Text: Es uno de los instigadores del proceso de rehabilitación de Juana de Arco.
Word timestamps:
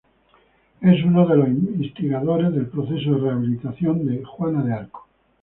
Es 0.81 1.03
uno 1.05 1.27
de 1.27 1.37
los 1.37 1.47
instigadores 1.49 2.51
del 2.55 2.65
proceso 2.69 3.11
de 3.13 3.19
rehabilitación 3.21 4.03
de 4.07 4.25
Juana 4.25 4.63
de 4.63 4.73
Arco. 4.73 5.07